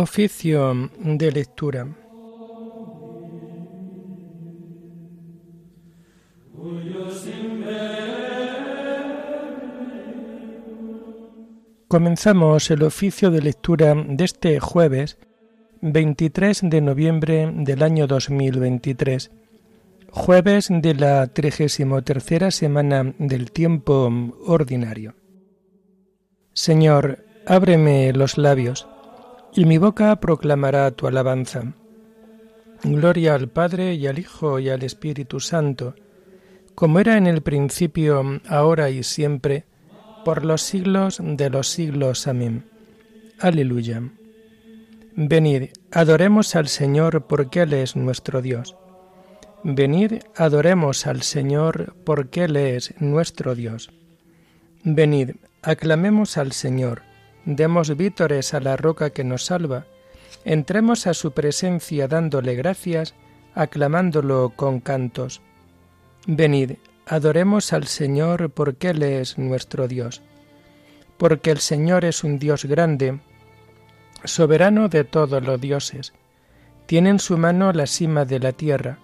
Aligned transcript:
Oficio 0.00 0.90
de 1.00 1.32
lectura. 1.32 1.88
Comenzamos 11.88 12.70
el 12.70 12.84
oficio 12.84 13.32
de 13.32 13.42
lectura 13.42 13.96
de 13.96 14.24
este 14.24 14.60
jueves 14.60 15.18
23 15.80 16.60
de 16.62 16.80
noviembre 16.80 17.52
del 17.52 17.82
año 17.82 18.06
2023, 18.06 19.32
jueves 20.12 20.68
de 20.70 20.94
la 20.94 21.26
33 21.26 22.54
semana 22.54 23.14
del 23.18 23.50
tiempo 23.50 24.12
ordinario. 24.46 25.16
Señor, 26.52 27.24
ábreme 27.46 28.12
los 28.12 28.38
labios, 28.38 28.86
y 29.54 29.64
mi 29.64 29.78
boca 29.78 30.14
proclamará 30.20 30.90
tu 30.90 31.06
alabanza. 31.06 31.74
Gloria 32.82 33.34
al 33.34 33.48
Padre 33.48 33.94
y 33.94 34.06
al 34.06 34.18
Hijo 34.18 34.58
y 34.58 34.68
al 34.68 34.82
Espíritu 34.82 35.40
Santo, 35.40 35.94
como 36.74 37.00
era 37.00 37.16
en 37.16 37.26
el 37.26 37.42
principio, 37.42 38.40
ahora 38.48 38.90
y 38.90 39.02
siempre, 39.02 39.64
por 40.24 40.44
los 40.44 40.62
siglos 40.62 41.20
de 41.20 41.50
los 41.50 41.68
siglos. 41.68 42.28
Amén. 42.28 42.64
Aleluya. 43.40 44.02
Venid, 45.16 45.70
adoremos 45.90 46.54
al 46.54 46.68
Señor 46.68 47.26
porque 47.26 47.62
Él 47.62 47.72
es 47.72 47.96
nuestro 47.96 48.40
Dios. 48.42 48.76
Venid, 49.64 50.22
adoremos 50.36 51.08
al 51.08 51.22
Señor 51.22 51.96
porque 52.04 52.44
Él 52.44 52.56
es 52.56 52.94
nuestro 53.00 53.56
Dios. 53.56 53.90
Venid, 54.84 55.30
aclamemos 55.62 56.38
al 56.38 56.52
Señor, 56.52 57.02
demos 57.44 57.96
vítores 57.96 58.54
a 58.54 58.60
la 58.60 58.76
roca 58.76 59.10
que 59.10 59.24
nos 59.24 59.46
salva, 59.46 59.86
entremos 60.44 61.06
a 61.06 61.14
su 61.14 61.32
presencia 61.32 62.08
dándole 62.08 62.54
gracias, 62.54 63.14
aclamándolo 63.54 64.52
con 64.56 64.80
cantos. 64.80 65.40
Venid, 66.26 66.72
Adoremos 67.10 67.72
al 67.72 67.86
Señor 67.86 68.50
porque 68.50 68.90
Él 68.90 69.02
es 69.02 69.38
nuestro 69.38 69.88
Dios, 69.88 70.20
porque 71.16 71.50
el 71.50 71.56
Señor 71.56 72.04
es 72.04 72.22
un 72.22 72.38
Dios 72.38 72.66
grande, 72.66 73.18
soberano 74.24 74.90
de 74.90 75.04
todos 75.04 75.42
los 75.42 75.58
dioses. 75.58 76.12
Tiene 76.84 77.08
en 77.08 77.18
su 77.18 77.38
mano 77.38 77.72
la 77.72 77.86
cima 77.86 78.26
de 78.26 78.40
la 78.40 78.52
tierra, 78.52 78.98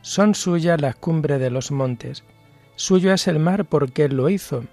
son 0.00 0.34
suya 0.34 0.78
las 0.78 0.96
cumbres 0.96 1.38
de 1.38 1.50
los 1.50 1.70
montes. 1.70 2.24
Suyo 2.76 3.12
es 3.12 3.28
el 3.28 3.38
mar 3.38 3.66
porque 3.66 4.04
Él 4.04 4.16
lo 4.16 4.30
hizo, 4.30 4.64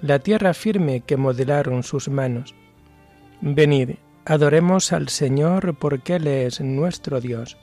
la 0.00 0.20
tierra 0.20 0.54
firme 0.54 1.00
que 1.00 1.16
modelaron 1.16 1.82
sus 1.82 2.08
manos. 2.08 2.54
Venid, 3.40 3.96
adoremos 4.24 4.92
al 4.92 5.08
Señor 5.08 5.76
porque 5.78 6.16
Él 6.16 6.26
es 6.26 6.60
nuestro 6.60 7.20
Dios. 7.20 7.56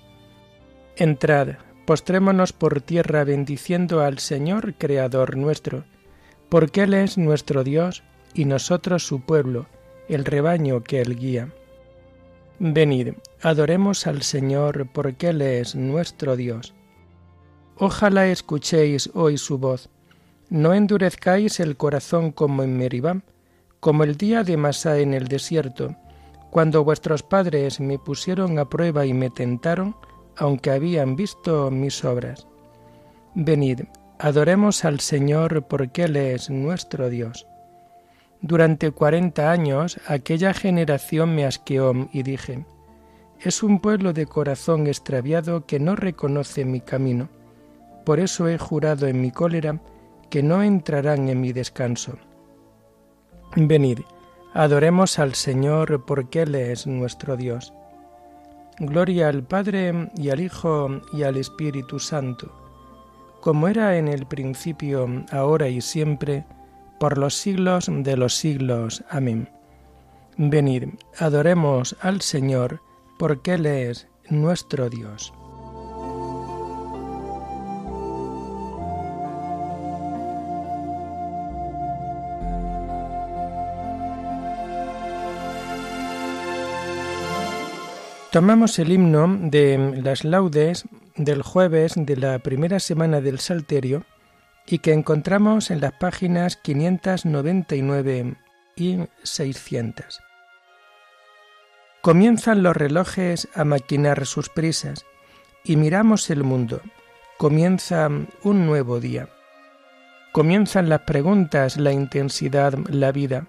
Entrad, 0.95 1.57
Postrémonos 1.85 2.53
por 2.53 2.79
tierra 2.79 3.25
bendiciendo 3.25 4.01
al 4.01 4.19
Señor 4.19 4.75
Creador 4.75 5.35
nuestro, 5.35 5.83
porque 6.47 6.83
Él 6.83 6.93
es 6.93 7.17
nuestro 7.17 7.65
Dios 7.65 8.03
y 8.33 8.45
nosotros 8.45 9.05
su 9.05 9.19
pueblo, 9.19 9.67
el 10.07 10.23
rebaño 10.23 10.81
que 10.81 11.01
Él 11.01 11.17
guía. 11.17 11.49
Venid, 12.59 13.15
adoremos 13.41 14.07
al 14.07 14.21
Señor, 14.21 14.87
porque 14.93 15.29
Él 15.29 15.41
es 15.41 15.75
nuestro 15.75 16.37
Dios. 16.37 16.73
Ojalá 17.75 18.27
escuchéis 18.27 19.09
hoy 19.13 19.37
su 19.37 19.57
voz, 19.57 19.89
no 20.49 20.73
endurezcáis 20.73 21.59
el 21.59 21.75
corazón 21.75 22.31
como 22.31 22.63
en 22.63 22.77
Meribá, 22.77 23.23
como 23.83 24.05
el 24.05 24.15
día 24.15 24.45
de 24.45 24.55
Masá 24.55 24.99
en 24.99 25.13
el 25.13 25.27
desierto, 25.27 25.93
cuando 26.51 26.85
vuestros 26.85 27.21
padres 27.21 27.81
me 27.81 27.99
pusieron 27.99 28.57
a 28.57 28.69
prueba 28.69 29.05
y 29.05 29.13
me 29.13 29.29
tentaron, 29.29 29.97
aunque 30.37 30.71
habían 30.71 31.17
visto 31.17 31.69
mis 31.69 32.05
obras. 32.05 32.47
Venid, 33.35 33.81
adoremos 34.19 34.85
al 34.85 35.01
Señor 35.01 35.67
porque 35.67 36.03
Él 36.05 36.15
es 36.15 36.49
nuestro 36.49 37.09
Dios. 37.09 37.45
Durante 38.39 38.91
cuarenta 38.91 39.51
años 39.51 39.99
aquella 40.07 40.53
generación 40.53 41.35
me 41.35 41.45
asqueó 41.45 42.07
y 42.13 42.23
dije, 42.23 42.65
es 43.41 43.63
un 43.63 43.81
pueblo 43.81 44.13
de 44.13 44.27
corazón 44.27 44.87
extraviado 44.87 45.65
que 45.65 45.81
no 45.81 45.97
reconoce 45.97 46.63
mi 46.63 46.79
camino. 46.79 47.27
Por 48.05 48.21
eso 48.21 48.47
he 48.47 48.57
jurado 48.57 49.07
en 49.07 49.19
mi 49.19 49.31
cólera 49.31 49.81
que 50.29 50.41
no 50.41 50.63
entrarán 50.63 51.27
en 51.27 51.41
mi 51.41 51.51
descanso. 51.51 52.17
Venid, 53.55 53.99
adoremos 54.55 55.19
al 55.19 55.35
Señor 55.35 56.03
porque 56.05 56.41
Él 56.41 56.55
es 56.55 56.87
nuestro 56.87 57.37
Dios. 57.37 57.71
Gloria 58.79 59.27
al 59.29 59.43
Padre 59.43 60.09
y 60.17 60.31
al 60.31 60.39
Hijo 60.39 60.89
y 61.13 61.21
al 61.21 61.37
Espíritu 61.37 61.99
Santo, 61.99 62.51
como 63.41 63.67
era 63.67 63.95
en 63.97 64.07
el 64.07 64.25
principio, 64.25 65.07
ahora 65.31 65.69
y 65.69 65.81
siempre, 65.81 66.45
por 66.99 67.19
los 67.19 67.35
siglos 67.35 67.91
de 67.91 68.17
los 68.17 68.33
siglos. 68.33 69.03
Amén. 69.11 69.47
Venid, 70.37 70.85
adoremos 71.19 71.95
al 72.01 72.21
Señor, 72.21 72.81
porque 73.19 73.53
Él 73.53 73.67
es 73.67 74.07
nuestro 74.29 74.89
Dios. 74.89 75.31
Tomamos 88.33 88.79
el 88.79 88.91
himno 88.91 89.27
de 89.41 90.01
las 90.03 90.23
laudes 90.23 90.85
del 91.15 91.43
jueves 91.43 91.93
de 91.95 92.17
la 92.17 92.39
primera 92.39 92.79
semana 92.79 93.21
del 93.21 93.37
Salterio 93.37 94.05
y 94.65 94.79
que 94.79 94.91
encontramos 94.91 95.69
en 95.69 95.81
las 95.81 95.91
páginas 95.91 96.57
599 96.57 98.35
y 98.75 98.97
600. 99.21 100.19
Comienzan 102.01 102.63
los 102.63 102.75
relojes 102.75 103.49
a 103.53 103.65
maquinar 103.65 104.25
sus 104.25 104.49
prisas 104.49 105.05
y 105.63 105.75
miramos 105.75 106.31
el 106.31 106.43
mundo. 106.43 106.81
Comienza 107.37 108.09
un 108.41 108.65
nuevo 108.65 108.99
día. 108.99 109.29
Comienzan 110.31 110.89
las 110.89 111.01
preguntas, 111.01 111.77
la 111.77 111.91
intensidad, 111.91 112.73
la 112.89 113.11
vida. 113.11 113.45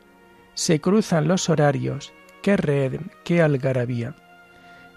Se 0.52 0.82
cruzan 0.82 1.26
los 1.26 1.48
horarios. 1.48 2.12
Qué 2.42 2.58
red, 2.58 3.00
qué 3.24 3.40
algarabía. 3.40 4.14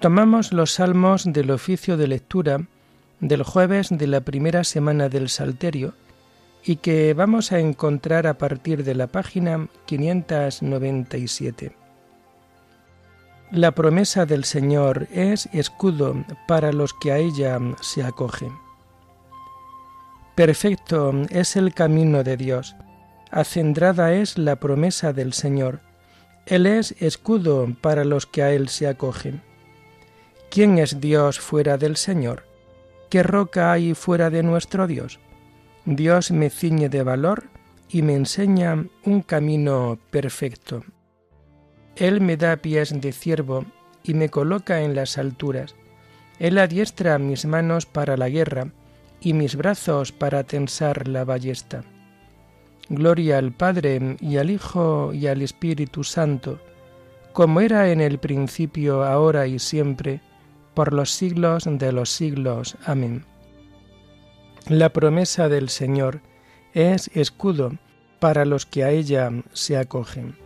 Tomamos 0.00 0.52
los 0.52 0.74
salmos 0.74 1.24
del 1.24 1.50
oficio 1.50 1.96
de 1.96 2.06
lectura 2.06 2.60
del 3.18 3.42
jueves 3.42 3.88
de 3.90 4.06
la 4.06 4.20
primera 4.20 4.62
semana 4.62 5.08
del 5.08 5.28
Salterio 5.28 5.94
y 6.64 6.76
que 6.76 7.14
vamos 7.14 7.50
a 7.50 7.58
encontrar 7.58 8.28
a 8.28 8.38
partir 8.38 8.84
de 8.84 8.94
la 8.94 9.08
página 9.08 9.66
597. 9.86 11.72
La 13.50 13.72
promesa 13.72 14.24
del 14.24 14.44
Señor 14.44 15.08
es 15.10 15.48
escudo 15.52 16.24
para 16.46 16.72
los 16.72 16.94
que 16.94 17.10
a 17.10 17.18
ella 17.18 17.58
se 17.80 18.04
acogen. 18.04 18.52
Perfecto 20.36 21.12
es 21.30 21.56
el 21.56 21.74
camino 21.74 22.22
de 22.22 22.36
Dios, 22.36 22.76
acendrada 23.32 24.12
es 24.12 24.38
la 24.38 24.56
promesa 24.56 25.12
del 25.12 25.32
Señor. 25.32 25.80
Él 26.46 26.66
es 26.66 26.94
escudo 27.00 27.66
para 27.80 28.04
los 28.04 28.26
que 28.26 28.44
a 28.44 28.52
Él 28.52 28.68
se 28.68 28.86
acogen. 28.86 29.47
¿Quién 30.50 30.78
es 30.78 30.98
Dios 30.98 31.40
fuera 31.40 31.76
del 31.76 31.96
Señor? 31.96 32.44
¿Qué 33.10 33.22
roca 33.22 33.70
hay 33.70 33.92
fuera 33.92 34.30
de 34.30 34.42
nuestro 34.42 34.86
Dios? 34.86 35.20
Dios 35.84 36.30
me 36.30 36.48
ciñe 36.48 36.88
de 36.88 37.02
valor 37.02 37.44
y 37.90 38.00
me 38.00 38.14
enseña 38.14 38.86
un 39.04 39.20
camino 39.20 39.98
perfecto. 40.10 40.84
Él 41.96 42.22
me 42.22 42.38
da 42.38 42.56
pies 42.56 42.98
de 42.98 43.12
ciervo 43.12 43.66
y 44.02 44.14
me 44.14 44.30
coloca 44.30 44.80
en 44.80 44.94
las 44.94 45.18
alturas. 45.18 45.74
Él 46.38 46.56
adiestra 46.56 47.18
mis 47.18 47.44
manos 47.44 47.84
para 47.84 48.16
la 48.16 48.30
guerra 48.30 48.72
y 49.20 49.34
mis 49.34 49.54
brazos 49.54 50.12
para 50.12 50.44
tensar 50.44 51.08
la 51.08 51.24
ballesta. 51.24 51.84
Gloria 52.88 53.36
al 53.36 53.52
Padre 53.52 54.16
y 54.20 54.38
al 54.38 54.48
Hijo 54.48 55.12
y 55.12 55.26
al 55.26 55.42
Espíritu 55.42 56.04
Santo, 56.04 56.58
como 57.34 57.60
era 57.60 57.90
en 57.90 58.00
el 58.00 58.18
principio, 58.18 59.04
ahora 59.04 59.46
y 59.46 59.58
siempre, 59.58 60.22
por 60.78 60.94
los 60.94 61.10
siglos 61.10 61.64
de 61.68 61.90
los 61.90 62.08
siglos. 62.08 62.76
Amén. 62.86 63.24
La 64.68 64.92
promesa 64.92 65.48
del 65.48 65.70
Señor 65.70 66.20
es 66.72 67.10
escudo 67.14 67.72
para 68.20 68.44
los 68.44 68.64
que 68.64 68.84
a 68.84 68.90
ella 68.90 69.28
se 69.52 69.76
acogen. 69.76 70.36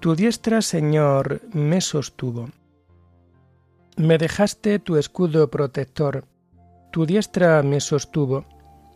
Tu 0.00 0.14
diestra, 0.14 0.62
Señor, 0.62 1.42
me 1.52 1.82
sostuvo. 1.82 2.48
Me 3.98 4.16
dejaste 4.16 4.78
tu 4.78 4.96
escudo 4.96 5.50
protector, 5.50 6.24
tu 6.90 7.04
diestra 7.04 7.62
me 7.62 7.80
sostuvo, 7.80 8.46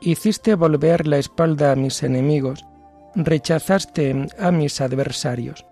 hiciste 0.00 0.54
volver 0.54 1.06
la 1.06 1.18
espalda 1.18 1.72
a 1.72 1.76
mis 1.76 2.02
enemigos, 2.02 2.66
rechazaste 3.14 4.28
a 4.38 4.50
mis 4.50 4.80
adversarios. 4.80 5.66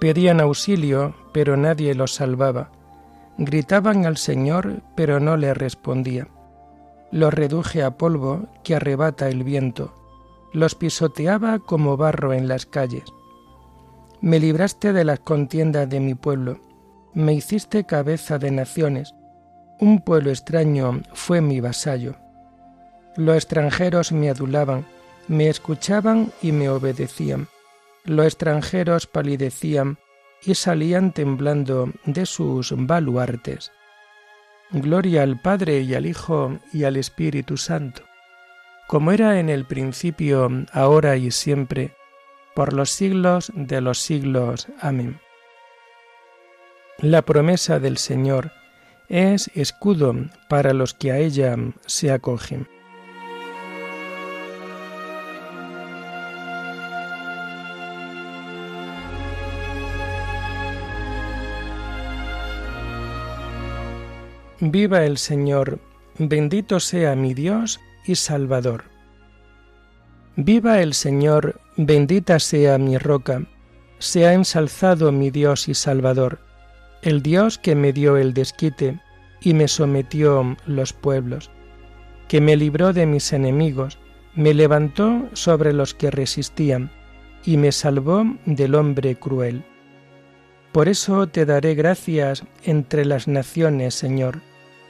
Pedían 0.00 0.40
auxilio, 0.40 1.14
pero 1.32 1.56
nadie 1.56 1.94
los 1.94 2.14
salvaba. 2.14 2.70
Gritaban 3.38 4.06
al 4.06 4.16
Señor, 4.16 4.82
pero 4.94 5.20
no 5.20 5.36
le 5.36 5.54
respondía. 5.54 6.28
Los 7.10 7.32
reduje 7.32 7.82
a 7.82 7.92
polvo 7.92 8.48
que 8.62 8.74
arrebata 8.74 9.28
el 9.28 9.44
viento. 9.44 9.94
Los 10.52 10.74
pisoteaba 10.74 11.58
como 11.58 11.96
barro 11.96 12.32
en 12.32 12.48
las 12.48 12.66
calles. 12.66 13.04
Me 14.20 14.40
libraste 14.40 14.92
de 14.92 15.04
las 15.04 15.20
contiendas 15.20 15.88
de 15.88 16.00
mi 16.00 16.14
pueblo, 16.14 16.60
me 17.14 17.32
hiciste 17.32 17.84
cabeza 17.84 18.38
de 18.38 18.50
naciones, 18.50 19.14
un 19.80 20.00
pueblo 20.00 20.30
extraño 20.30 21.02
fue 21.14 21.40
mi 21.40 21.60
vasallo. 21.60 22.16
Los 23.18 23.34
extranjeros 23.34 24.12
me 24.12 24.30
adulaban, 24.30 24.86
me 25.26 25.48
escuchaban 25.48 26.32
y 26.40 26.52
me 26.52 26.68
obedecían. 26.68 27.48
Los 28.04 28.26
extranjeros 28.26 29.08
palidecían 29.08 29.98
y 30.44 30.54
salían 30.54 31.12
temblando 31.12 31.90
de 32.04 32.26
sus 32.26 32.72
baluartes. 32.76 33.72
Gloria 34.70 35.24
al 35.24 35.40
Padre 35.40 35.80
y 35.80 35.96
al 35.96 36.06
Hijo 36.06 36.60
y 36.72 36.84
al 36.84 36.96
Espíritu 36.96 37.56
Santo, 37.56 38.04
como 38.86 39.10
era 39.10 39.40
en 39.40 39.48
el 39.48 39.64
principio, 39.64 40.48
ahora 40.70 41.16
y 41.16 41.32
siempre, 41.32 41.96
por 42.54 42.72
los 42.72 42.90
siglos 42.90 43.50
de 43.52 43.80
los 43.80 43.98
siglos. 43.98 44.68
Amén. 44.80 45.18
La 46.98 47.22
promesa 47.22 47.80
del 47.80 47.98
Señor 47.98 48.52
es 49.08 49.50
escudo 49.56 50.14
para 50.48 50.72
los 50.72 50.94
que 50.94 51.10
a 51.10 51.18
ella 51.18 51.56
se 51.84 52.12
acogen. 52.12 52.77
Viva 64.60 65.04
el 65.04 65.18
Señor, 65.18 65.78
bendito 66.18 66.80
sea 66.80 67.14
mi 67.14 67.32
Dios 67.32 67.78
y 68.04 68.16
Salvador. 68.16 68.86
Viva 70.34 70.80
el 70.80 70.94
Señor, 70.94 71.60
bendita 71.76 72.40
sea 72.40 72.76
mi 72.76 72.98
roca, 72.98 73.46
sea 74.00 74.32
ensalzado 74.32 75.12
mi 75.12 75.30
Dios 75.30 75.68
y 75.68 75.74
Salvador, 75.74 76.40
el 77.02 77.22
Dios 77.22 77.56
que 77.56 77.76
me 77.76 77.92
dio 77.92 78.16
el 78.16 78.34
desquite 78.34 78.98
y 79.40 79.54
me 79.54 79.68
sometió 79.68 80.56
los 80.66 80.92
pueblos, 80.92 81.52
que 82.26 82.40
me 82.40 82.56
libró 82.56 82.92
de 82.92 83.06
mis 83.06 83.32
enemigos, 83.32 84.00
me 84.34 84.54
levantó 84.54 85.28
sobre 85.34 85.72
los 85.72 85.94
que 85.94 86.10
resistían, 86.10 86.90
y 87.44 87.58
me 87.58 87.70
salvó 87.70 88.24
del 88.44 88.74
hombre 88.74 89.14
cruel. 89.14 89.62
Por 90.72 90.88
eso 90.88 91.28
te 91.28 91.46
daré 91.46 91.76
gracias 91.76 92.42
entre 92.64 93.04
las 93.04 93.28
naciones, 93.28 93.94
Señor, 93.94 94.40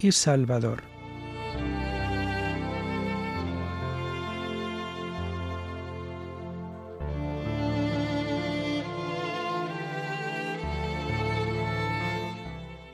y 0.00 0.12
Salvador. 0.12 0.82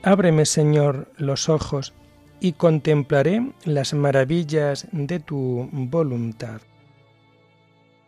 Ábreme, 0.03 0.45
Señor, 0.45 1.11
los 1.17 1.49
ojos, 1.49 1.93
y 2.39 2.53
contemplaré 2.53 3.51
las 3.65 3.93
maravillas 3.93 4.87
de 4.91 5.19
tu 5.19 5.69
voluntad. 5.71 6.61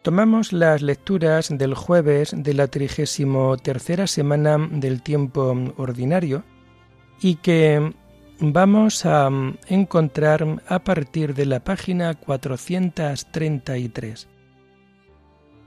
Tomamos 0.02 0.54
las 0.54 0.82
lecturas 0.82 1.50
del 1.50 1.74
jueves 1.74 2.34
de 2.34 2.54
la 2.54 2.68
trigésimo 2.68 3.58
tercera 3.58 4.08
semana 4.08 4.58
del 4.72 5.02
tiempo 5.02 5.54
ordinario 5.76 6.44
y 7.22 7.36
que 7.36 7.94
vamos 8.40 9.06
a 9.06 9.30
encontrar 9.68 10.64
a 10.68 10.80
partir 10.80 11.34
de 11.34 11.46
la 11.46 11.64
página 11.64 12.16
433. 12.16 14.28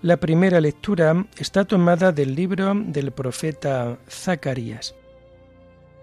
La 0.00 0.16
primera 0.16 0.60
lectura 0.60 1.26
está 1.36 1.64
tomada 1.64 2.12
del 2.12 2.34
libro 2.34 2.72
del 2.74 3.12
profeta 3.12 3.98
Zacarías. 4.08 4.94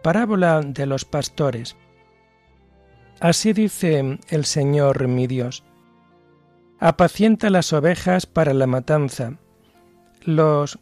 Parábola 0.03 0.61
de 0.61 0.85
los 0.85 1.05
pastores. 1.05 1.75
Así 3.19 3.51
dice 3.51 4.19
el 4.29 4.45
Señor 4.45 5.07
mi 5.07 5.27
Dios. 5.27 5.63
Apacienta 6.79 7.49
las 7.49 7.73
ovejas 7.73 8.25
para 8.25 8.53
la 8.53 8.67
matanza. 8.67 9.33
Los 10.21 10.79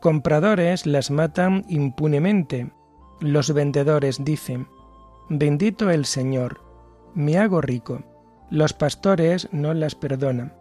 compradores 0.00 0.86
las 0.86 1.10
matan 1.10 1.66
impunemente. 1.68 2.70
Los 3.20 3.52
vendedores 3.52 4.24
dicen, 4.24 4.68
Bendito 5.28 5.90
el 5.90 6.04
Señor, 6.04 6.60
me 7.14 7.38
hago 7.38 7.60
rico. 7.60 8.02
Los 8.50 8.72
pastores 8.72 9.48
no 9.52 9.74
las 9.74 9.94
perdonan. 9.94 10.54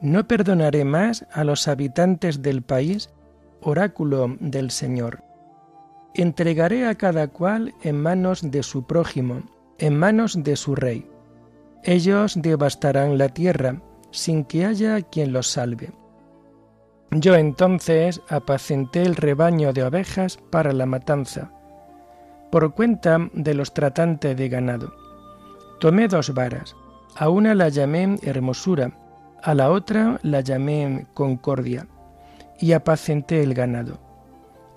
No 0.00 0.26
perdonaré 0.26 0.84
más 0.84 1.26
a 1.32 1.44
los 1.44 1.68
habitantes 1.68 2.42
del 2.42 2.62
país, 2.62 3.10
oráculo 3.60 4.36
del 4.40 4.70
Señor 4.70 5.22
entregaré 6.14 6.86
a 6.86 6.94
cada 6.94 7.28
cual 7.28 7.74
en 7.82 8.00
manos 8.00 8.50
de 8.50 8.62
su 8.62 8.84
prójimo, 8.86 9.42
en 9.78 9.98
manos 9.98 10.42
de 10.42 10.56
su 10.56 10.74
rey. 10.74 11.06
Ellos 11.84 12.34
devastarán 12.40 13.18
la 13.18 13.28
tierra 13.28 13.80
sin 14.10 14.44
que 14.44 14.66
haya 14.66 15.00
quien 15.02 15.32
los 15.32 15.48
salve. 15.48 15.90
Yo 17.10 17.34
entonces 17.34 18.20
apacenté 18.28 19.02
el 19.02 19.16
rebaño 19.16 19.72
de 19.72 19.82
ovejas 19.82 20.38
para 20.50 20.72
la 20.72 20.86
matanza, 20.86 21.50
por 22.52 22.74
cuenta 22.74 23.30
de 23.32 23.54
los 23.54 23.72
tratantes 23.72 24.36
de 24.36 24.48
ganado. 24.50 24.94
Tomé 25.80 26.06
dos 26.06 26.34
varas, 26.34 26.76
a 27.16 27.30
una 27.30 27.54
la 27.54 27.70
llamé 27.70 28.18
hermosura, 28.22 28.92
a 29.42 29.54
la 29.54 29.70
otra 29.70 30.20
la 30.22 30.42
llamé 30.42 31.06
concordia, 31.14 31.88
y 32.60 32.72
apacenté 32.72 33.42
el 33.42 33.54
ganado 33.54 33.98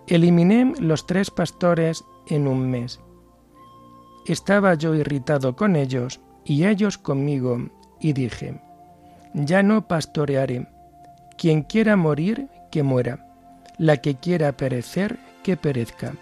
Eliminé 0.07 0.73
los 0.79 1.05
tres 1.05 1.29
pastores 1.31 2.05
en 2.27 2.47
un 2.47 2.69
mes. 2.69 3.01
Estaba 4.25 4.75
yo 4.75 4.93
irritado 4.95 5.55
con 5.55 5.75
ellos 5.75 6.21
y 6.45 6.65
ellos 6.65 6.97
conmigo, 6.97 7.57
y 7.99 8.13
dije, 8.13 8.61
ya 9.33 9.63
no 9.63 9.87
pastorearé. 9.87 10.67
Quien 11.37 11.63
quiera 11.63 11.95
morir, 11.97 12.47
que 12.71 12.83
muera. 12.83 13.27
La 13.77 13.97
que 13.97 14.15
quiera 14.15 14.55
perecer, 14.55 15.17
que 15.43 15.57
perezca. 15.57 16.13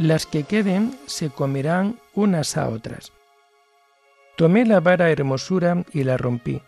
Las 0.00 0.24
que 0.24 0.44
queden 0.44 0.98
se 1.04 1.28
comerán 1.28 1.98
unas 2.14 2.56
a 2.56 2.70
otras. 2.70 3.12
Tomé 4.38 4.64
la 4.64 4.80
vara 4.80 5.10
hermosura 5.10 5.84
y 5.92 6.04
la 6.04 6.16
rompí, 6.16 6.62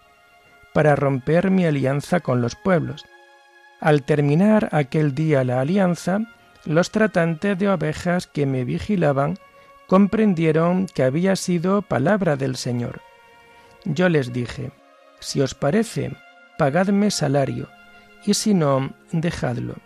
para 0.75 0.97
romper 0.97 1.51
mi 1.51 1.65
alianza 1.65 2.21
con 2.21 2.43
los 2.43 2.57
pueblos. 2.57 3.07
Al 3.81 4.03
terminar 4.03 4.69
aquel 4.73 5.15
día 5.15 5.45
la 5.45 5.63
alianza, 5.63 6.21
los 6.67 6.91
tratantes 6.91 7.59
de 7.59 7.71
ovejas 7.71 8.27
que 8.27 8.45
me 8.45 8.67
vigilaban 8.67 9.39
comprendieron 9.87 10.85
que 10.85 11.03
había 11.03 11.35
sido 11.35 11.81
palabra 11.81 12.37
del 12.37 12.57
Señor. 12.57 13.01
Yo 13.87 14.11
les 14.11 14.35
dije, 14.35 14.73
si 15.21 15.41
os 15.41 15.55
parece, 15.55 16.15
pagadme 16.59 17.11
salario, 17.11 17.71
y 18.27 18.35
si 18.35 18.53
no, 18.53 18.93
dejadlo. 19.11 19.77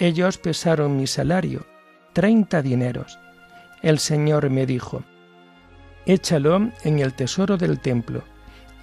Ellos 0.00 0.36
pesaron 0.36 0.96
mi 0.96 1.06
salario, 1.06 1.64
treinta 2.12 2.62
dineros. 2.62 3.18
El 3.82 3.98
Señor 3.98 4.50
me 4.50 4.66
dijo, 4.66 5.02
échalo 6.06 6.70
en 6.82 6.98
el 6.98 7.14
tesoro 7.14 7.56
del 7.56 7.80
templo, 7.80 8.22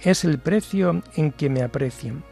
es 0.00 0.24
el 0.24 0.38
precio 0.38 1.02
en 1.14 1.32
que 1.32 1.48
me 1.48 1.62
aprecian. 1.62 2.24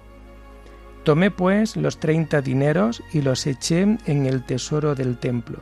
Tomé 1.05 1.31
pues 1.31 1.77
los 1.77 1.99
treinta 1.99 2.41
dineros 2.41 3.03
y 3.13 3.23
los 3.23 3.47
eché 3.47 3.83
en 3.83 4.27
el 4.27 4.45
tesoro 4.45 4.95
del 4.95 5.19
templo. 5.19 5.61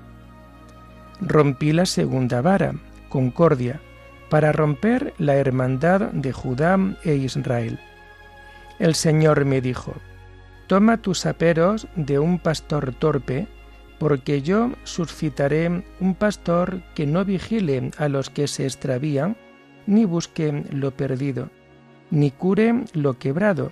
Rompí 1.21 1.73
la 1.73 1.85
segunda 1.85 2.41
vara, 2.41 2.75
concordia, 3.09 3.81
para 4.31 4.53
romper 4.53 5.13
la 5.19 5.37
hermandad 5.37 6.01
de 6.13 6.33
Judá 6.33 6.79
e 7.05 7.15
Israel. 7.17 7.79
El 8.79 8.95
Señor 8.95 9.45
me 9.45 9.61
dijo, 9.61 9.95
Toma 10.67 10.97
tus 10.97 11.27
aperos 11.27 11.87
de 11.95 12.19
un 12.19 12.39
pastor 12.39 12.95
torpe, 12.95 13.47
porque 13.99 14.43
yo 14.43 14.71
suscitaré 14.85 15.85
un 16.01 16.15
pastor 16.15 16.83
que 16.95 17.07
no 17.07 17.25
vigile 17.25 17.91
a 17.99 18.09
los 18.09 18.31
que 18.31 18.49
se 18.49 18.65
extravían, 18.65 19.37
ni 19.87 20.05
busque 20.05 20.65
lo 20.71 20.91
perdido, 20.91 21.51
ni 22.11 22.31
cure 22.31 22.85
lo 22.93 23.19
quebrado, 23.19 23.71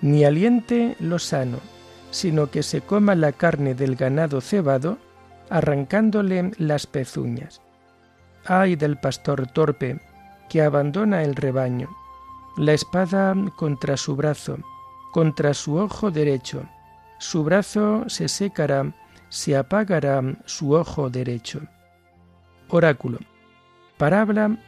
ni 0.00 0.24
aliente 0.24 0.96
lo 1.00 1.18
sano, 1.18 1.58
sino 2.10 2.50
que 2.50 2.62
se 2.62 2.80
coma 2.80 3.14
la 3.14 3.32
carne 3.32 3.74
del 3.74 3.96
ganado 3.96 4.40
cebado, 4.40 4.98
arrancándole 5.48 6.52
las 6.58 6.86
pezuñas. 6.86 7.60
Ay 8.44 8.76
del 8.76 8.98
pastor 8.98 9.46
torpe, 9.46 10.00
que 10.48 10.62
abandona 10.62 11.22
el 11.22 11.34
rebaño, 11.34 11.88
la 12.56 12.72
espada 12.72 13.34
contra 13.56 13.96
su 13.96 14.16
brazo, 14.16 14.58
contra 15.12 15.54
su 15.54 15.76
ojo 15.76 16.10
derecho, 16.10 16.64
su 17.18 17.44
brazo 17.44 18.04
se 18.08 18.28
secará, 18.28 18.92
se 19.32 19.56
apagará 19.56 20.22
su 20.44 20.72
ojo 20.74 21.08
derecho. 21.08 21.62
Oráculo. 22.68 23.18
Parábola 23.96 24.58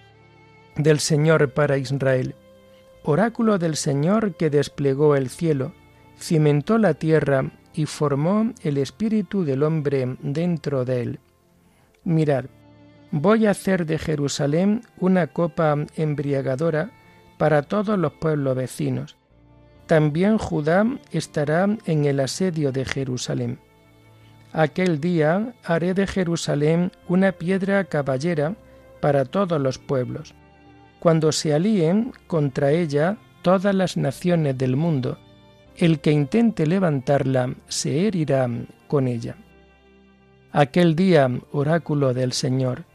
del 0.76 1.00
Señor 1.00 1.52
para 1.52 1.76
Israel 1.76 2.34
oráculo 3.04 3.58
del 3.58 3.76
Señor 3.76 4.34
que 4.34 4.50
desplegó 4.50 5.14
el 5.14 5.28
cielo, 5.28 5.72
cimentó 6.18 6.78
la 6.78 6.94
tierra 6.94 7.52
y 7.74 7.86
formó 7.86 8.52
el 8.62 8.78
espíritu 8.78 9.44
del 9.44 9.62
hombre 9.62 10.16
dentro 10.20 10.84
de 10.84 11.02
él. 11.02 11.20
Mirad, 12.02 12.46
voy 13.10 13.46
a 13.46 13.50
hacer 13.50 13.84
de 13.84 13.98
Jerusalén 13.98 14.82
una 14.98 15.26
copa 15.26 15.76
embriagadora 15.96 16.90
para 17.36 17.62
todos 17.62 17.98
los 17.98 18.12
pueblos 18.14 18.56
vecinos. 18.56 19.16
También 19.86 20.38
Judá 20.38 20.86
estará 21.10 21.68
en 21.84 22.04
el 22.06 22.20
asedio 22.20 22.72
de 22.72 22.86
Jerusalén. 22.86 23.58
Aquel 24.54 25.00
día 25.00 25.54
haré 25.64 25.92
de 25.92 26.06
Jerusalén 26.06 26.90
una 27.08 27.32
piedra 27.32 27.84
caballera 27.84 28.54
para 29.00 29.26
todos 29.26 29.60
los 29.60 29.78
pueblos 29.78 30.34
cuando 31.04 31.32
se 31.32 31.52
alíen 31.52 32.14
contra 32.26 32.72
ella 32.72 33.18
todas 33.42 33.74
las 33.74 33.98
naciones 33.98 34.56
del 34.56 34.74
mundo, 34.74 35.18
el 35.76 36.00
que 36.00 36.10
intente 36.10 36.66
levantarla 36.66 37.52
se 37.68 38.06
herirá 38.06 38.48
con 38.88 39.06
ella. 39.06 39.36
Aquel 40.50 40.96
día, 40.96 41.28
oráculo 41.52 42.14
del 42.14 42.32
Señor, 42.32 42.86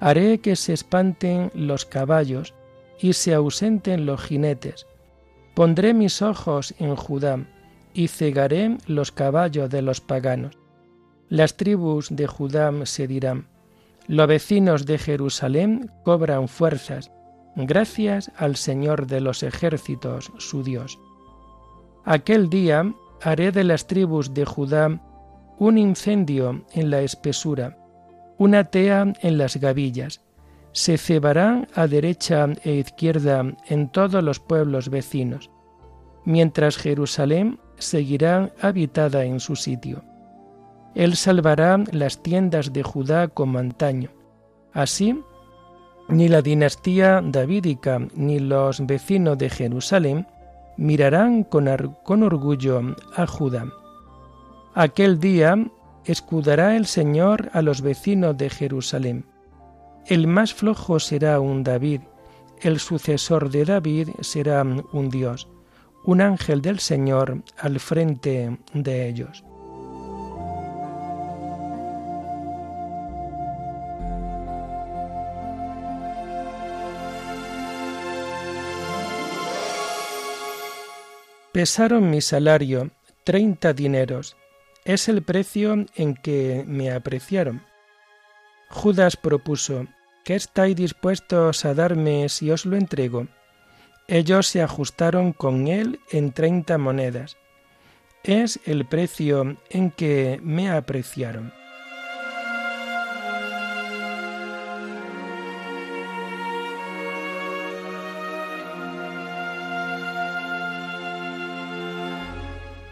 haré 0.00 0.40
que 0.40 0.54
se 0.54 0.74
espanten 0.74 1.50
los 1.54 1.86
caballos 1.86 2.52
y 3.00 3.14
se 3.14 3.32
ausenten 3.32 4.04
los 4.04 4.20
jinetes. 4.20 4.86
Pondré 5.54 5.94
mis 5.94 6.20
ojos 6.20 6.74
en 6.78 6.94
Judá 6.94 7.38
y 7.94 8.08
cegaré 8.08 8.76
los 8.86 9.12
caballos 9.12 9.70
de 9.70 9.80
los 9.80 10.02
paganos. 10.02 10.58
Las 11.28 11.56
tribus 11.56 12.08
de 12.10 12.28
Judá 12.28 12.72
se 12.84 13.08
dirán, 13.08 13.48
los 14.06 14.28
vecinos 14.28 14.86
de 14.86 14.96
Jerusalén 14.96 15.90
cobran 16.04 16.46
fuerzas, 16.46 17.10
gracias 17.56 18.30
al 18.36 18.54
Señor 18.54 19.08
de 19.08 19.20
los 19.20 19.42
ejércitos, 19.42 20.32
su 20.38 20.62
Dios. 20.62 21.00
Aquel 22.04 22.48
día 22.48 22.94
haré 23.22 23.50
de 23.50 23.64
las 23.64 23.88
tribus 23.88 24.34
de 24.34 24.44
Judá 24.44 25.00
un 25.58 25.78
incendio 25.78 26.64
en 26.72 26.90
la 26.90 27.00
espesura, 27.00 27.76
una 28.38 28.64
tea 28.64 29.12
en 29.20 29.38
las 29.38 29.56
gavillas. 29.56 30.20
Se 30.70 30.96
cebará 30.96 31.66
a 31.74 31.88
derecha 31.88 32.46
e 32.62 32.74
izquierda 32.74 33.42
en 33.66 33.88
todos 33.88 34.22
los 34.22 34.38
pueblos 34.38 34.90
vecinos, 34.90 35.50
mientras 36.24 36.76
Jerusalén 36.76 37.58
seguirá 37.78 38.52
habitada 38.60 39.24
en 39.24 39.40
su 39.40 39.56
sitio. 39.56 40.04
Él 40.96 41.14
salvará 41.14 41.84
las 41.92 42.22
tiendas 42.22 42.72
de 42.72 42.82
Judá 42.82 43.28
como 43.28 43.58
antaño. 43.58 44.08
Así 44.72 45.22
ni 46.08 46.28
la 46.28 46.40
dinastía 46.40 47.20
davídica 47.22 48.00
ni 48.14 48.38
los 48.38 48.84
vecinos 48.86 49.36
de 49.36 49.50
Jerusalén 49.50 50.26
mirarán 50.78 51.44
con, 51.44 51.68
orgullo 52.22 52.80
a 53.14 53.26
Judá. 53.26 53.66
Aquel 54.74 55.20
día 55.20 55.58
escudará 56.06 56.76
el 56.76 56.86
Señor 56.86 57.50
a 57.52 57.60
los 57.60 57.82
vecinos 57.82 58.38
de 58.38 58.48
Jerusalén. 58.48 59.26
El 60.06 60.26
más 60.26 60.54
flojo 60.54 60.98
será 60.98 61.40
un 61.40 61.62
David, 61.62 62.00
el 62.62 62.78
sucesor 62.78 63.50
de 63.50 63.66
David 63.66 64.08
será 64.20 64.62
un 64.62 65.10
Dios, 65.10 65.46
un 66.04 66.22
ángel 66.22 66.62
del 66.62 66.78
Señor 66.78 67.42
al 67.58 67.80
frente 67.80 68.56
de 68.72 69.08
ellos. 69.08 69.44
Pesaron 81.56 82.10
mi 82.10 82.20
salario, 82.20 82.90
treinta 83.24 83.72
dineros. 83.72 84.36
Es 84.84 85.08
el 85.08 85.22
precio 85.22 85.86
en 85.94 86.14
que 86.14 86.64
me 86.66 86.90
apreciaron. 86.90 87.62
Judas 88.68 89.16
propuso, 89.16 89.86
¿qué 90.22 90.34
estáis 90.34 90.76
dispuestos 90.76 91.64
a 91.64 91.72
darme 91.72 92.28
si 92.28 92.50
os 92.50 92.66
lo 92.66 92.76
entrego? 92.76 93.26
Ellos 94.06 94.48
se 94.48 94.60
ajustaron 94.60 95.32
con 95.32 95.66
él 95.66 95.98
en 96.10 96.32
treinta 96.32 96.76
monedas. 96.76 97.38
Es 98.22 98.60
el 98.66 98.84
precio 98.84 99.56
en 99.70 99.92
que 99.92 100.38
me 100.42 100.68
apreciaron. 100.68 101.54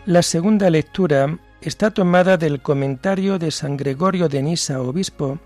La 0.07 0.21
segunda 0.21 0.69
lectura 0.69 1.39
está 1.63 1.91
tomada 1.91 2.37
del 2.37 2.61
comentario 2.61 3.39
de 3.39 3.51
San 3.51 3.79
Gregorio 3.79 4.29
de 4.29 4.43
Nisa, 4.43 4.83
obispo, 4.83 5.39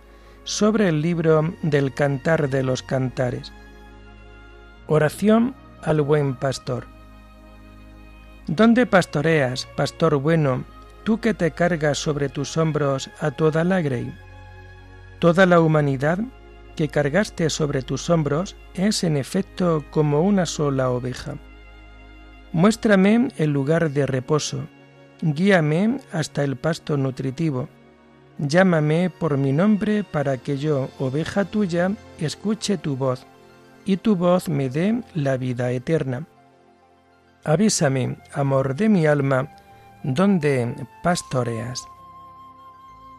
sobre 0.42 0.88
el 0.88 1.00
libro 1.00 1.54
del 1.62 1.94
Cantar 1.94 2.50
de 2.50 2.64
los 2.64 2.82
Cantares. 2.82 3.52
Oración 4.88 5.54
al 5.82 6.00
buen 6.00 6.34
pastor. 6.34 6.86
¿Dónde 8.48 8.84
pastoreas, 8.84 9.68
pastor 9.76 10.16
bueno, 10.16 10.64
tú 11.04 11.20
que 11.20 11.34
te 11.34 11.52
cargas 11.52 11.98
sobre 11.98 12.28
tus 12.28 12.56
hombros 12.56 13.10
a 13.20 13.30
toda 13.30 13.62
la 13.62 13.80
grey? 13.80 14.12
Toda 15.20 15.46
la 15.46 15.60
humanidad 15.60 16.18
que 16.74 16.88
cargaste 16.88 17.48
sobre 17.48 17.82
tus 17.82 18.10
hombros 18.10 18.56
es 18.74 19.04
en 19.04 19.18
efecto 19.18 19.84
como 19.92 20.22
una 20.22 20.46
sola 20.46 20.90
oveja. 20.90 21.36
Muéstrame 22.52 23.28
el 23.36 23.50
lugar 23.50 23.90
de 23.90 24.06
reposo, 24.06 24.66
guíame 25.20 25.98
hasta 26.12 26.44
el 26.44 26.56
pasto 26.56 26.96
nutritivo, 26.96 27.68
Llámame 28.38 29.10
por 29.10 29.36
mi 29.36 29.52
nombre 29.52 30.04
para 30.04 30.38
que 30.38 30.58
yo, 30.58 30.90
oveja 31.00 31.44
tuya, 31.44 31.90
escuche 32.20 32.78
tu 32.78 32.96
voz, 32.96 33.26
y 33.84 33.96
tu 33.96 34.14
voz 34.14 34.48
me 34.48 34.70
dé 34.70 35.02
la 35.14 35.36
vida 35.36 35.72
eterna. 35.72 36.24
Avísame, 37.44 38.16
amor 38.32 38.76
de 38.76 38.88
mi 38.88 39.06
alma, 39.06 39.56
donde 40.04 40.72
pastoreas. 41.02 41.82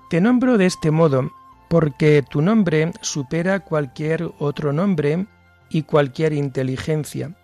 Te 0.10 0.22
nombro 0.22 0.58
de 0.58 0.68
este 0.68 0.90
modo, 0.90 1.32
porque 1.68 2.24
tu 2.24 2.42
nombre 2.42 2.94
supera 3.02 3.60
cualquier 3.60 4.32
otro 4.40 4.72
nombre 4.72 5.28
y 5.70 5.84
cualquier 5.84 6.32
inteligencia, 6.32 7.36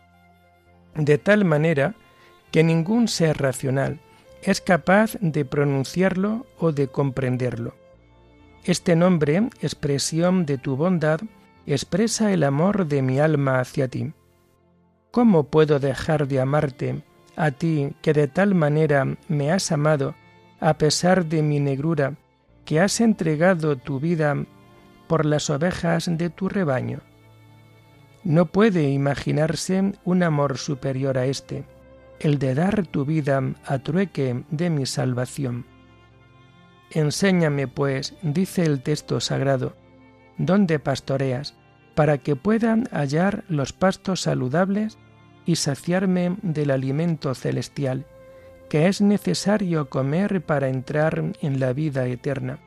de 0.96 1.18
tal 1.18 1.46
manera 1.46 1.96
que 2.52 2.64
ningún 2.64 3.08
ser 3.08 3.38
racional, 3.38 4.00
es 4.42 4.62
capaz 4.62 5.18
de 5.22 5.44
pronunciarlo 5.44 6.46
o 6.58 6.72
de 6.72 6.88
comprenderlo. 6.88 7.75
Este 8.64 8.96
nombre, 8.96 9.50
expresión 9.62 10.46
de 10.46 10.58
tu 10.58 10.75
bondad, 10.75 11.20
expresa 11.66 12.32
el 12.32 12.44
amor 12.44 12.88
de 12.88 13.02
mi 13.02 13.20
alma 13.20 13.60
hacia 13.60 13.88
ti. 13.88 14.14
¿Cómo 15.12 15.46
puedo 15.46 15.80
dejar 15.80 16.28
de 16.28 16.40
amarte, 16.40 17.04
a 17.36 17.52
ti 17.52 17.94
que 18.02 18.14
de 18.14 18.28
tal 18.28 18.56
manera 18.56 19.18
me 19.28 19.52
has 19.52 19.72
amado, 19.72 20.16
a 20.60 20.78
pesar 20.78 21.25
de 21.25 21.42
mi 21.42 21.60
negrura, 21.60 22.16
que 22.66 22.80
has 22.80 23.02
entregado 23.02 23.75
tu 23.75 24.00
vida 24.00 24.36
por 25.08 25.25
las 25.25 25.50
ovejas 25.50 26.10
de 26.10 26.30
tu 26.30 26.50
rebaño? 26.50 27.02
No 28.25 28.48
puede 28.48 28.89
imaginarse 28.89 29.94
un 30.03 30.24
amor 30.24 30.58
superior 30.58 31.17
a 31.20 31.27
este 31.27 31.63
el 32.20 32.39
de 32.39 32.55
dar 32.55 32.88
tu 32.88 33.05
vida 33.05 33.41
a 33.65 33.79
trueque 33.79 34.44
de 34.50 34.70
mi 34.72 34.88
salvación. 34.88 35.65
Enséñame, 36.89 37.67
pues, 37.67 38.15
dice 38.24 38.63
el 38.63 38.82
texto 38.82 39.20
sagrado, 39.20 39.75
dónde 40.38 40.79
pastoreas, 40.79 41.55
para 41.94 42.17
que 42.17 42.36
pueda 42.36 42.77
hallar 42.91 43.44
los 43.48 43.74
pastos 43.74 44.22
saludables 44.22 44.98
y 45.46 45.58
saciarme 45.58 46.38
del 46.41 46.72
alimento 46.72 47.36
celestial, 47.36 48.05
que 48.70 48.88
es 48.88 49.01
necesario 49.01 49.89
comer 49.89 50.44
para 50.44 50.70
entrar 50.70 51.24
en 51.41 51.60
la 51.60 51.74
vida 51.74 52.08
eterna. 52.08 52.60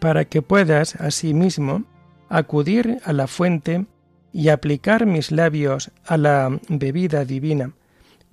Para 0.00 0.24
que 0.24 0.40
puedas, 0.40 0.96
asimismo, 0.96 1.84
acudir 2.28 3.00
a 3.04 3.12
la 3.12 3.26
fuente 3.26 3.86
y 4.32 4.48
aplicar 4.48 5.06
mis 5.06 5.30
labios 5.30 5.90
a 6.06 6.16
la 6.16 6.60
bebida 6.68 7.24
divina, 7.24 7.72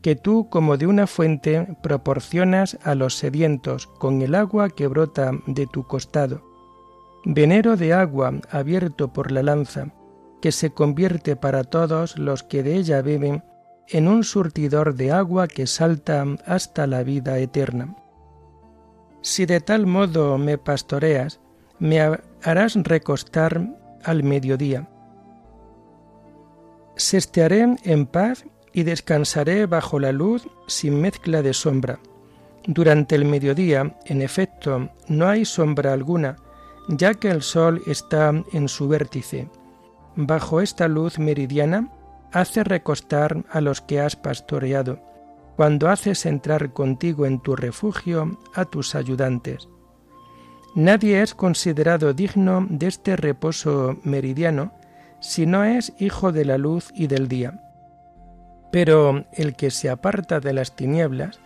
que 0.01 0.15
tú 0.15 0.49
como 0.49 0.77
de 0.77 0.87
una 0.87 1.07
fuente 1.07 1.67
proporcionas 1.81 2.77
a 2.83 2.95
los 2.95 3.15
sedientos 3.15 3.87
con 3.87 4.21
el 4.21 4.35
agua 4.35 4.69
que 4.69 4.87
brota 4.87 5.31
de 5.47 5.67
tu 5.67 5.87
costado. 5.87 6.43
Venero 7.25 7.75
de 7.75 7.93
agua 7.93 8.33
abierto 8.51 9.11
por 9.11 9.31
la 9.31 9.41
lanza, 9.41 9.93
que 10.41 10.51
se 10.51 10.69
convierte 10.69 11.35
para 11.35 11.63
todos 11.63 12.19
los 12.19 12.43
que 12.43 12.61
de 12.61 12.75
ella 12.75 13.01
beben 13.01 13.43
en 13.87 14.07
un 14.07 14.23
surtidor 14.23 14.95
de 14.95 15.11
agua 15.11 15.47
que 15.47 15.65
salta 15.65 16.25
hasta 16.45 16.85
la 16.85 17.03
vida 17.03 17.39
eterna. 17.39 17.95
Si 19.21 19.47
de 19.47 19.59
tal 19.59 19.87
modo 19.87 20.37
me 20.37 20.59
pastoreas, 20.59 21.39
me 21.79 21.99
harás 22.43 22.75
recostar 22.75 23.67
al 24.03 24.21
mediodía. 24.21 24.87
Sestearé 26.95 27.75
en 27.83 28.05
paz 28.05 28.45
y 28.71 28.83
descansaré 28.83 29.65
bajo 29.65 29.99
la 29.99 30.11
luz 30.11 30.47
sin 30.67 31.01
mezcla 31.01 31.41
de 31.41 31.53
sombra. 31.53 31.99
Durante 32.67 33.15
el 33.15 33.25
mediodía, 33.25 33.97
en 34.05 34.21
efecto, 34.21 34.89
no 35.07 35.27
hay 35.27 35.45
sombra 35.45 35.93
alguna, 35.93 36.37
ya 36.87 37.13
que 37.13 37.29
el 37.29 37.41
sol 37.41 37.81
está 37.85 38.33
en 38.53 38.67
su 38.67 38.87
vértice. 38.87 39.49
Bajo 40.15 40.61
esta 40.61 40.87
luz 40.87 41.19
meridiana 41.19 41.91
hace 42.31 42.63
recostar 42.63 43.43
a 43.49 43.61
los 43.61 43.81
que 43.81 43.99
has 43.99 44.15
pastoreado, 44.15 44.99
cuando 45.55 45.89
haces 45.89 46.25
entrar 46.25 46.73
contigo 46.73 47.25
en 47.25 47.39
tu 47.39 47.55
refugio 47.55 48.37
a 48.53 48.65
tus 48.65 48.95
ayudantes. 48.95 49.69
Nadie 50.75 51.21
es 51.21 51.33
considerado 51.33 52.13
digno 52.13 52.67
de 52.69 52.87
este 52.87 53.15
reposo 53.15 53.97
meridiano 54.03 54.73
si 55.25 55.45
no 55.45 55.63
es 55.63 55.91
hijo 55.97 56.31
de 56.31 56.45
la 56.45 56.57
luz 56.57 56.91
y 56.93 57.07
del 57.07 57.27
día. 57.27 57.59
Pero 58.71 59.25
el 59.33 59.55
que 59.55 59.71
se 59.71 59.89
aparta 59.89 60.39
de 60.39 60.53
las 60.53 60.75
tinieblas, 60.75 61.39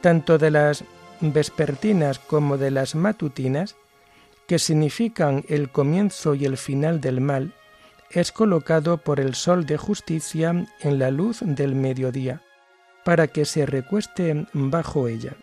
tanto 0.00 0.38
de 0.38 0.50
las 0.50 0.84
vespertinas 1.20 2.18
como 2.18 2.58
de 2.58 2.72
las 2.72 2.94
matutinas, 2.94 3.76
que 4.48 4.58
significan 4.58 5.44
el 5.48 5.70
comienzo 5.70 6.34
y 6.34 6.44
el 6.44 6.56
final 6.56 7.00
del 7.00 7.20
mal, 7.20 7.54
es 8.10 8.32
colocado 8.32 8.98
por 8.98 9.20
el 9.20 9.34
sol 9.34 9.66
de 9.66 9.76
justicia 9.76 10.66
en 10.80 10.98
la 10.98 11.10
luz 11.10 11.40
del 11.42 11.74
mediodía, 11.74 12.42
para 13.04 13.28
que 13.28 13.44
se 13.44 13.66
recueste 13.66 14.46
bajo 14.52 15.06
ella. 15.06 15.36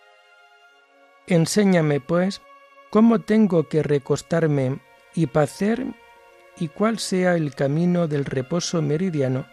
Enséñame, 1.27 2.01
pues, 2.01 2.41
cómo 2.89 3.19
tengo 3.19 3.69
que 3.69 3.83
recostarme 3.83 4.79
y 5.15 5.27
pacer 5.27 5.85
y 6.59 6.67
cuál 6.67 6.99
sea 6.99 7.35
el 7.35 7.55
camino 7.55 8.07
del 8.07 8.25
reposo 8.25 8.81
meridiano 8.81 9.45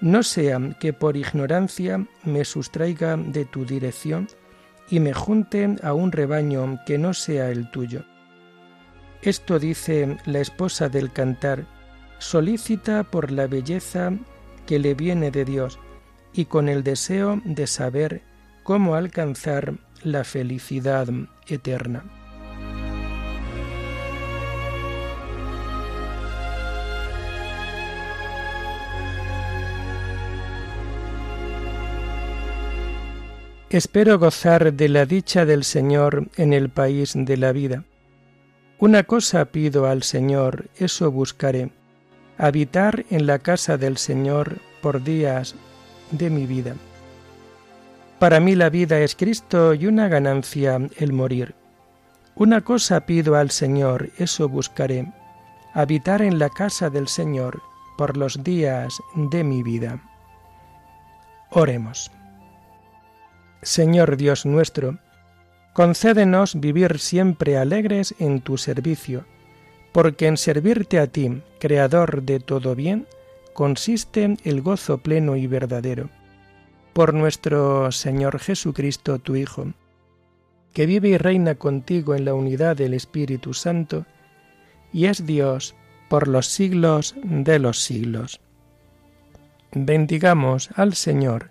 no 0.00 0.22
sea 0.22 0.60
que 0.78 0.92
por 0.92 1.16
ignorancia 1.16 2.06
me 2.24 2.44
sustraiga 2.44 3.16
de 3.16 3.44
tu 3.44 3.64
dirección 3.64 4.28
y 4.88 5.00
me 5.00 5.12
junte 5.12 5.76
a 5.82 5.92
un 5.92 6.12
rebaño 6.12 6.78
que 6.86 6.98
no 6.98 7.14
sea 7.14 7.50
el 7.50 7.70
tuyo. 7.70 8.04
Esto 9.22 9.58
dice 9.58 10.16
la 10.24 10.38
esposa 10.38 10.88
del 10.88 11.12
cantar, 11.12 11.66
solícita 12.18 13.02
por 13.02 13.32
la 13.32 13.46
belleza 13.48 14.12
que 14.66 14.78
le 14.78 14.94
viene 14.94 15.30
de 15.30 15.44
Dios 15.44 15.78
y 16.32 16.44
con 16.44 16.68
el 16.68 16.84
deseo 16.84 17.40
de 17.44 17.66
saber 17.66 18.22
cómo 18.62 18.94
alcanzar 18.94 19.74
la 20.04 20.22
felicidad 20.22 21.08
eterna. 21.48 22.04
Espero 33.70 34.18
gozar 34.18 34.72
de 34.72 34.88
la 34.88 35.04
dicha 35.04 35.44
del 35.44 35.62
Señor 35.62 36.30
en 36.36 36.54
el 36.54 36.70
país 36.70 37.12
de 37.14 37.36
la 37.36 37.52
vida. 37.52 37.84
Una 38.78 39.02
cosa 39.02 39.44
pido 39.44 39.84
al 39.84 40.02
Señor, 40.02 40.70
eso 40.78 41.10
buscaré, 41.10 41.70
habitar 42.38 43.04
en 43.10 43.26
la 43.26 43.40
casa 43.40 43.76
del 43.76 43.98
Señor 43.98 44.56
por 44.80 45.04
días 45.04 45.54
de 46.12 46.30
mi 46.30 46.46
vida. 46.46 46.76
Para 48.18 48.40
mí 48.40 48.54
la 48.54 48.70
vida 48.70 49.00
es 49.00 49.14
Cristo 49.14 49.74
y 49.74 49.86
una 49.86 50.08
ganancia 50.08 50.80
el 50.96 51.12
morir. 51.12 51.54
Una 52.36 52.62
cosa 52.62 53.04
pido 53.04 53.36
al 53.36 53.50
Señor, 53.50 54.08
eso 54.16 54.48
buscaré, 54.48 55.12
habitar 55.74 56.22
en 56.22 56.38
la 56.38 56.48
casa 56.48 56.88
del 56.88 57.06
Señor 57.06 57.60
por 57.98 58.16
los 58.16 58.42
días 58.42 58.98
de 59.14 59.44
mi 59.44 59.62
vida. 59.62 60.00
Oremos. 61.50 62.10
Señor 63.62 64.16
Dios 64.16 64.46
nuestro, 64.46 64.98
concédenos 65.72 66.60
vivir 66.60 66.98
siempre 66.98 67.56
alegres 67.56 68.14
en 68.18 68.40
tu 68.40 68.56
servicio, 68.56 69.24
porque 69.92 70.26
en 70.26 70.36
servirte 70.36 70.98
a 70.98 71.06
ti, 71.06 71.42
Creador 71.58 72.22
de 72.22 72.40
todo 72.40 72.74
bien, 72.74 73.06
consiste 73.52 74.36
el 74.44 74.62
gozo 74.62 74.98
pleno 74.98 75.34
y 75.36 75.46
verdadero. 75.46 76.10
Por 76.92 77.14
nuestro 77.14 77.90
Señor 77.90 78.38
Jesucristo, 78.38 79.18
tu 79.18 79.34
Hijo, 79.34 79.72
que 80.72 80.86
vive 80.86 81.08
y 81.08 81.18
reina 81.18 81.56
contigo 81.56 82.14
en 82.14 82.24
la 82.24 82.34
unidad 82.34 82.76
del 82.76 82.94
Espíritu 82.94 83.54
Santo, 83.54 84.06
y 84.92 85.06
es 85.06 85.26
Dios 85.26 85.74
por 86.08 86.28
los 86.28 86.46
siglos 86.46 87.14
de 87.22 87.58
los 87.58 87.82
siglos. 87.82 88.40
Bendigamos 89.72 90.70
al 90.76 90.94
Señor, 90.94 91.50